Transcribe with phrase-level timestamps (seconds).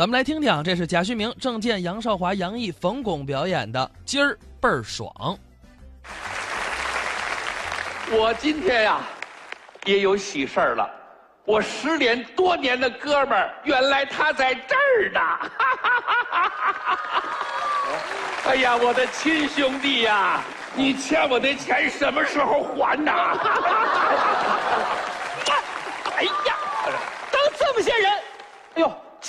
[0.00, 5.12] 咱们来听听啊，这是贾旭明、郑健、杨少华、杨毅、冯巩表演的《今儿倍儿爽》。
[8.10, 9.00] 我今天呀，
[9.84, 10.88] 也有喜事儿了。
[11.44, 15.20] 我失联多年的哥们儿，原来他在这儿呢！
[18.48, 20.40] 哎呀，我的亲兄弟呀，
[20.74, 23.12] 你欠我的钱什么时候还呐？
[26.16, 26.56] 哎呀，
[27.30, 28.10] 都这么些人，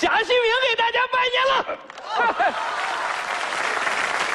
[0.02, 1.64] 贾旭明给大家拜年了！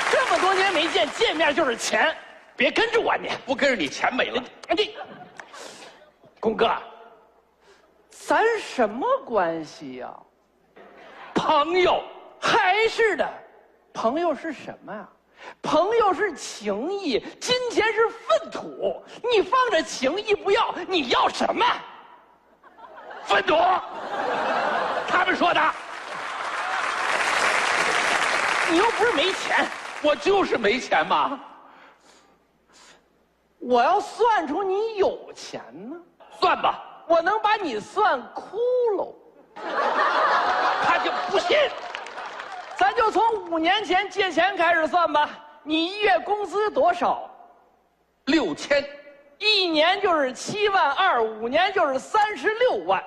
[0.10, 2.16] 这么多年没见，见面就是钱，
[2.56, 3.30] 别跟着我你。
[3.46, 4.42] 不跟着你钱没了。
[4.70, 4.96] 哎这，
[6.40, 6.74] 公哥，
[8.10, 10.10] 咱什么关系呀、
[11.36, 12.02] 朋友，
[12.40, 13.30] 还是的，
[13.94, 15.06] 朋友是什么呀？
[15.62, 19.04] 朋友是情谊，金钱是粪土。
[19.22, 21.66] 你放着情谊不要，你要什么？
[23.26, 23.58] 粪土，
[25.38, 25.62] 说的，
[28.72, 29.68] 你又不是没钱，
[30.02, 31.40] 我就是没钱嘛。
[33.60, 35.96] 我要算出你有钱呢，
[36.40, 38.58] 算吧，我能把你算窟
[38.96, 39.14] 窿。
[40.84, 41.56] 他就不信。
[42.76, 45.30] 咱就从五年前借钱开始算吧。
[45.62, 47.30] 你一月工资多少？
[48.26, 48.84] 六千，
[49.38, 53.04] 一年就是七万二，五年就是三十六万。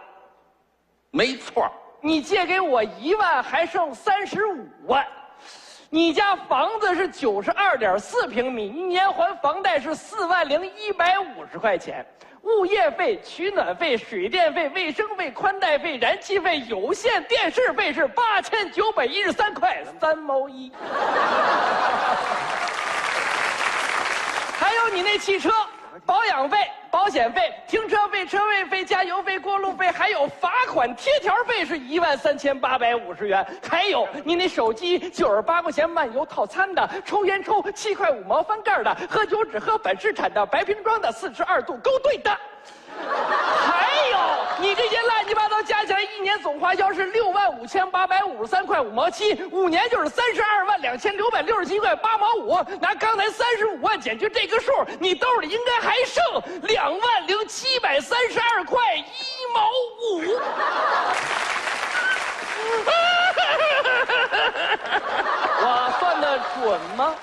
[1.10, 1.72] 没错儿
[2.02, 5.06] 你借给我一万，还剩三十五万。
[5.90, 12.06] 你家房子是九十二点四平米，一年还房贷是四万零一百五十块钱，
[12.42, 20.72] 物业费、取暖费、水电费、卫生费、宽带费、燃气费、有线电视费是八千九百一十三块三毛一。
[24.58, 25.50] 还有你那汽车
[26.06, 26.58] 保养费、
[26.90, 33.46] 保险费、停车费、车位费、加油费、过路费，还有罚款贴条费是一万三千八百五十元。
[33.68, 42.36] 还有你那手机九十八块钱漫游套餐的，抽烟抽七块五毛翻盖的，喝酒只喝本市产的白瓶装的四十二度勾兑的。
[43.00, 44.18] 还有，
[44.60, 45.48] 你这些乱七八
[46.00, 52.54] 来，一年总花销是六万五千八百五十三块五毛七，五年就是三十二万两千六百六十七块八毛五。
[52.80, 56.24] 拿刚才三十五万减去这个数，你兜里应该还剩
[56.62, 59.02] 两万零七百三十二块一
[59.54, 59.68] 毛
[60.00, 60.22] 五。
[65.62, 67.14] 我算的准吗？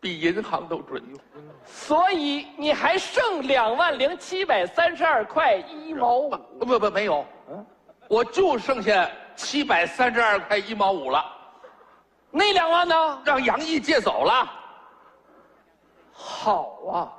[0.00, 1.20] 比银行都准用。
[1.66, 6.30] 所以你还剩两万零七百三十二块一毛五。
[6.30, 7.24] 不不不，没有，
[8.08, 11.24] 我就剩下七百三十二块一毛五了，
[12.30, 13.22] 那两万呢？
[13.24, 14.50] 让杨毅借走了。
[16.12, 17.12] 好啊，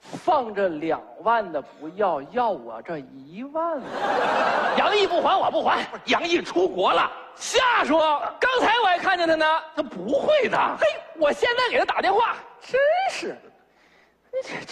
[0.00, 3.80] 放着两万的不要，要我这一万。
[4.76, 5.86] 杨毅不还，我不还。
[6.06, 8.22] 杨毅出国了，瞎说！
[8.38, 9.44] 刚才我还看见他呢。
[9.74, 10.58] 他不会的。
[10.78, 10.86] 嘿，
[11.18, 13.36] 我现在给他打电话，真是。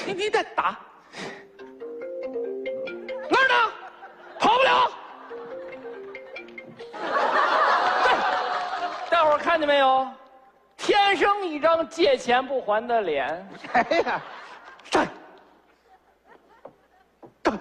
[0.06, 0.78] 你你得打，
[3.28, 3.72] 那儿呢？
[4.38, 4.90] 跑不了。
[8.04, 8.08] 对，
[9.10, 10.06] 大伙儿看见没有？
[10.76, 13.48] 天生一张借钱不还的脸。
[13.72, 14.22] 哎呀，
[14.90, 15.08] 站。
[17.42, 17.58] 站。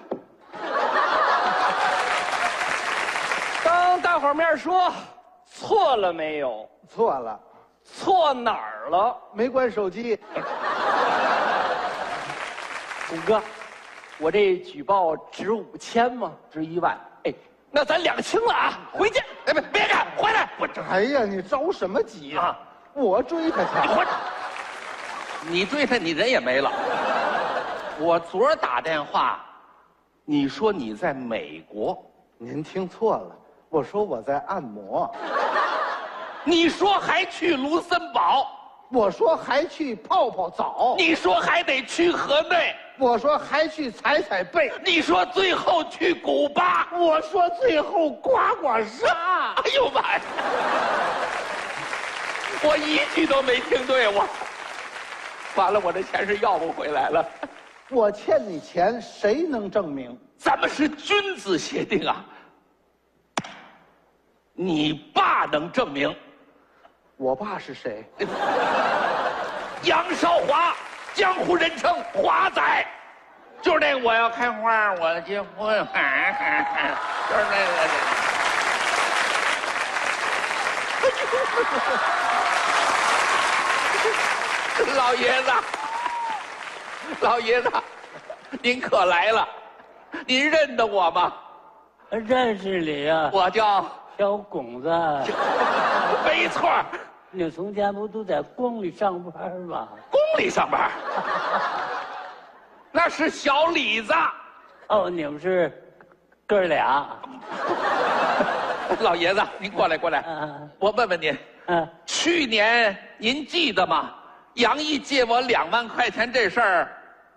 [3.64, 4.92] 当大伙儿面说，
[5.44, 6.70] 错了没有？
[6.88, 7.38] 错了，
[7.94, 9.16] 错哪儿了？
[9.32, 10.18] 没关手机。
[13.08, 13.42] 虎哥，
[14.18, 16.32] 我这举报值五千吗？
[16.50, 16.98] 值一万。
[17.24, 17.34] 哎，
[17.70, 18.78] 那咱两清了啊！
[18.92, 19.20] 回去。
[19.46, 20.50] 哎，别别干，回来！
[20.58, 22.58] 我这哎呀，你着什么急呀、啊
[22.94, 23.70] 我追他去。
[23.88, 24.04] 我，
[25.48, 26.72] 你追他，你人也没了。
[28.00, 29.44] 我昨儿打电话，
[30.24, 32.04] 你说你在美国，
[32.36, 33.36] 您听错了，
[33.68, 35.14] 我说我在按摩，
[36.44, 38.46] 你说还去卢森堡，
[38.90, 46.88] 我说还去泡泡澡，你说还得去河内，我说还去踩踩背，你说最后去古巴。
[46.92, 49.06] 我说最后刮刮痧。
[49.62, 50.20] 哎呦妈呀！
[52.62, 54.26] 我一句都没听对，我
[55.54, 57.28] 完了，我这钱是要不回来了。
[57.90, 60.18] 我欠你钱，谁能证明？
[60.36, 62.24] 咱们是君子协定啊，
[64.54, 66.14] 你爸能证明。
[67.18, 68.08] 我爸是谁？
[69.82, 70.72] 杨少华，
[71.14, 72.86] 江湖人称华仔，
[73.60, 75.76] 就是那个我要开花，我要结婚，
[77.28, 77.88] 就是那个。
[84.96, 85.52] 老爷子，
[87.20, 87.70] 老爷子，
[88.62, 89.48] 您可来了，
[90.24, 91.32] 您认得我吗？
[92.10, 93.28] 认识你啊？
[93.32, 93.84] 我叫
[94.16, 94.88] 小巩子，
[96.24, 96.70] 没错
[97.28, 99.88] 儿，你从前不都在宫里上班吗？
[100.10, 100.90] 宫里上班，
[102.90, 104.12] 那是小李子。
[104.88, 105.70] 哦，你们是
[106.46, 107.06] 哥俩？
[109.00, 111.36] 老爷子，您过来过来，嗯我问问您，
[111.66, 114.10] 嗯，去年您记得吗？
[114.54, 116.88] 杨毅借我两万块钱这事儿，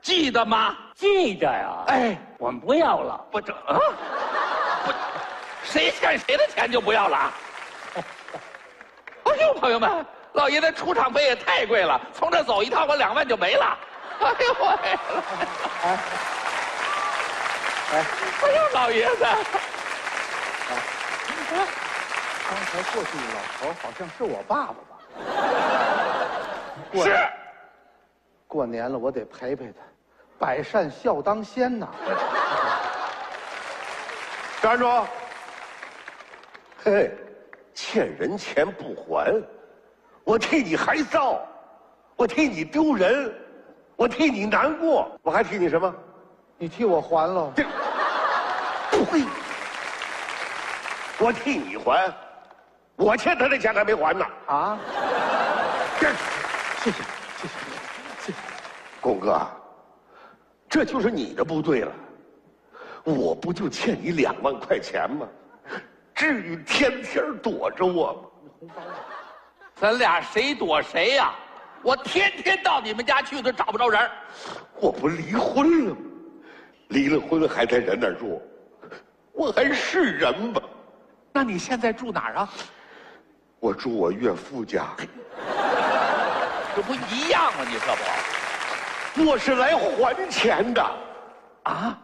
[0.02, 0.76] 记得吗？
[0.96, 1.84] 记得呀。
[1.88, 3.26] 哎，我们不要了。
[3.30, 3.78] 不整啊，
[4.86, 4.92] 不，
[5.64, 7.34] 谁欠谁的钱就不要了啊？
[9.32, 13.78] 哎呦，朋友们，老爷子出场费也太贵了，从这走一趟我两万就没了。
[14.20, 14.68] 哎呦喂！
[15.84, 15.98] 哎，
[17.94, 19.26] 哎呦，老爷子，
[22.50, 25.00] 刚才过去的老头好像是我爸爸吧？
[26.92, 27.18] 过是
[28.48, 29.80] 过年了，我得陪陪他，
[30.38, 31.88] 百善孝当先呐。
[34.62, 35.08] 站住！
[36.84, 37.12] 嘿，
[37.74, 39.42] 欠人钱不还，
[40.24, 41.40] 我替你害臊，
[42.16, 43.34] 我替你丢人，
[43.96, 45.94] 我替你难过，我还替你什么？
[46.58, 47.64] 你替我还了，这，
[49.06, 49.24] 呸！
[51.18, 52.14] 我替你还，
[52.96, 54.26] 我欠他的钱还没还呢。
[54.48, 54.80] 啊？
[56.00, 56.08] 这，
[56.84, 57.04] 谢谢，
[57.38, 57.48] 谢谢，
[58.20, 58.38] 谢谢。
[59.00, 59.48] 巩哥，
[60.70, 61.92] 这就是你的不对了。
[63.04, 65.28] 我不就欠你两万块钱吗？
[66.22, 68.30] 至于天天躲着我
[68.62, 68.74] 吗？
[69.74, 71.34] 咱俩谁躲谁呀、
[71.82, 74.12] 我天天到你们家去，都找不着人儿
[74.80, 75.98] 我不离婚了吗？
[76.90, 78.40] 离了婚还在人那儿住，
[79.32, 80.62] 我还是人吗？
[81.34, 82.50] 那你现在住哪儿啊？
[83.60, 84.90] 我住我岳父家，
[86.76, 87.66] 这不一样吗？
[87.68, 87.96] 你这
[89.16, 90.84] 不我是来还钱的。
[91.64, 92.00] 啊？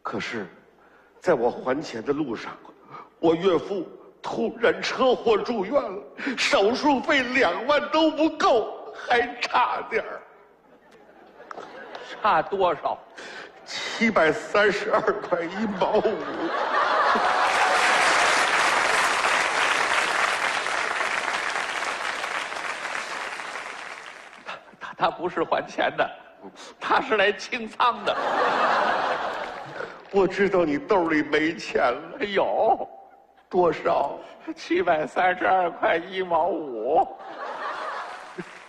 [0.00, 0.46] 可是，
[1.20, 2.56] 在我还钱的路上，
[3.20, 3.86] 我岳父
[4.22, 6.02] 突然车祸住院了，
[6.38, 10.22] 手术费两万都不够，还差点儿
[12.22, 12.98] 差多少？
[13.66, 16.16] 七百三十二块一毛五。
[24.80, 26.10] 他他不是还钱的，
[26.80, 28.16] 他是来清仓的。
[30.10, 32.88] 我知道你兜里没钱了，哎呦，
[33.50, 34.16] 多少？
[34.54, 37.06] 七百三十二块一毛五，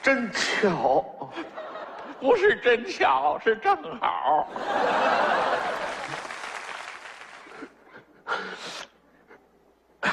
[0.01, 1.05] 真巧。
[2.19, 4.47] 不是真巧，是正好。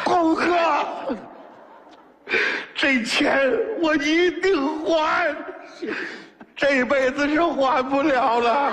[0.05, 0.47] 公哥，
[2.75, 3.51] 这钱
[3.81, 5.35] 我一定还，
[6.55, 8.73] 这辈子是还不了了，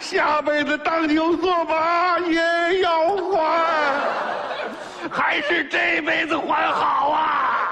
[0.00, 3.77] 下辈子当牛做马也要还，
[5.18, 7.68] 还是这辈子还好啊，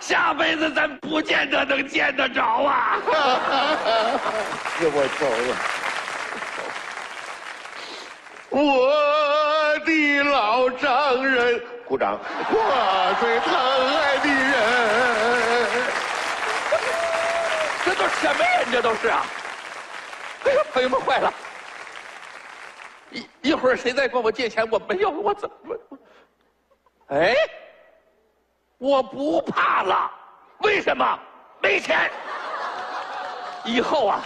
[0.00, 2.96] 下辈子咱不见得能见得着啊。
[4.80, 5.56] 给我走了。
[8.48, 12.18] 我的老丈人，鼓掌。
[12.50, 13.54] 我最疼
[13.98, 14.48] 爱的人。
[17.84, 18.72] 这都什么人？
[18.72, 19.26] 这都是啊！
[20.46, 21.30] 哎呀，朋友们坏了！
[23.10, 25.76] 一一会儿谁再管我借钱，我没有，我怎么？
[27.08, 27.34] 哎，
[28.76, 30.10] 我不怕了，
[30.58, 31.18] 为什么？
[31.60, 32.10] 没钱。
[33.64, 34.20] 以后啊，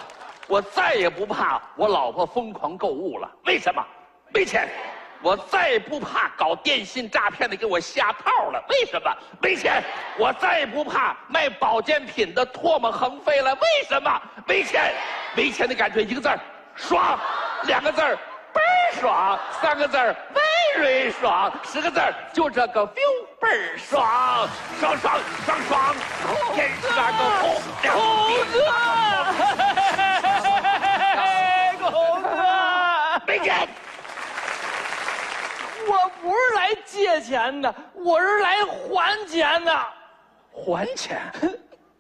[0.49, 3.85] 我再也不怕我老婆疯狂购物了，为什么？
[4.35, 4.69] 没钱。
[5.23, 9.17] 我再也不怕搞电信诈骗的给我下套了，为什么？
[9.41, 9.81] 没钱。
[10.19, 14.21] 我再也不怕卖保健品的唾沫横飞了，为什么？
[14.45, 14.93] 没钱。
[15.37, 16.37] 没钱的感觉一个字儿
[16.75, 17.17] 爽，
[17.63, 18.17] 两个字儿
[18.53, 20.17] 倍儿爽，三个字儿
[20.79, 22.01] 蕊爽，十个字
[22.33, 24.49] 就这个 feel 倍儿爽，
[24.81, 25.95] 爽爽爽爽，
[26.55, 27.23] 天是那个
[31.91, 32.29] 红公子，
[33.27, 33.69] 没钱。
[35.87, 39.73] 我不是来借钱的，我是来还钱的。
[40.53, 41.21] 还钱？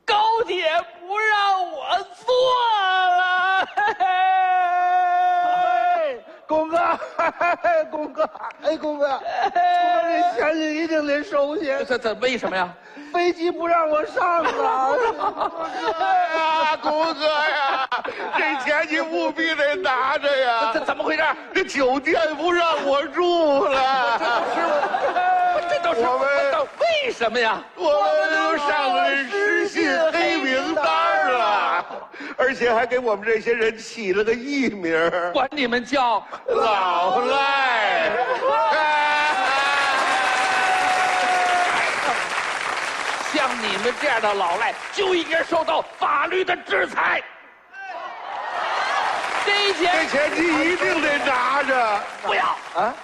[0.04, 2.34] 高铁不让我坐
[3.16, 3.66] 了。
[3.74, 4.04] 嘿嘿
[6.46, 6.98] 公哥，
[7.90, 8.28] 公哥，
[8.72, 9.20] 哎，公哥，公哥，
[10.34, 12.66] 这钱你一定得收下，这这为什么呀？
[13.12, 14.88] 飞机不让我上啊！
[16.72, 17.86] 啊，公哥呀，
[18.34, 20.80] 这钱你务必得拿着呀这！
[20.80, 21.22] 怎么回事？
[21.54, 24.18] 这酒店不让我住了，
[25.68, 27.62] 这都是我们这为什么呀？
[27.76, 30.84] 我们都上了失信黑名单
[31.82, 32.08] 了，
[32.38, 38.10] 而且还给我们这些人起了个艺名儿管你们叫老赖。
[43.32, 47.22] 像你们这样的老赖，就应该受到法律的制裁。
[49.44, 52.00] 这这钱钱你一定得拿着。
[52.22, 52.94] 不要啊，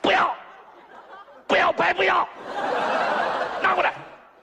[0.00, 0.34] 不要，
[1.46, 2.26] 不要白不要，
[3.62, 3.92] 拿过来，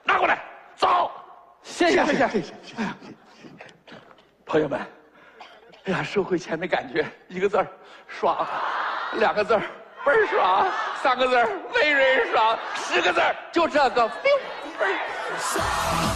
[0.04, 0.38] 拿过来，
[0.76, 1.10] 走。
[1.62, 2.28] 谢谢谢谢。
[2.28, 2.54] 谢谢。
[2.78, 2.96] 哎呀，
[4.54, 4.80] 朋友们，
[5.86, 7.66] 哎呀，收回钱的感觉，一个字儿
[8.06, 8.46] 爽，
[9.14, 9.62] 两个字儿
[10.06, 10.64] 倍儿爽，
[11.02, 14.30] 三个字儿倍儿爽，十个字儿就这个倍
[14.78, 14.94] 儿
[15.40, 16.13] 爽。